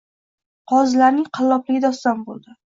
Qozilarning 0.71 1.27
qallobligi 1.39 1.85
doston 1.85 2.25
boʼldi 2.31 2.59